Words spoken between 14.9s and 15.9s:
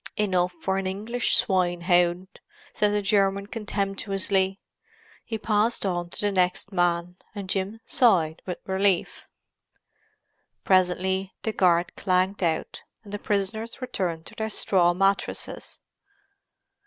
mattresses.